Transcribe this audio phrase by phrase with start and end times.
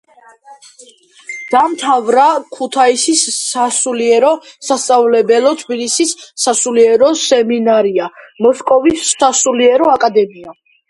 [1.55, 2.23] დაამთავრა
[2.57, 4.31] ქუთაისის სასულიერო
[4.69, 6.13] სასწავლებელი, თბილისის
[6.47, 8.07] სასულიერო სემინარია,
[8.49, 10.55] მოსკოვის სასულიერი აკადემია.